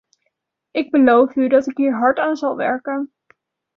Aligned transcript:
Ik 0.71 0.91
beloof 0.91 1.35
u 1.35 1.47
dat 1.47 1.67
ik 1.67 1.77
hier 1.77 1.93
hard 1.97 2.19
aan 2.19 2.35
zal 2.35 2.55
werken. 2.55 3.11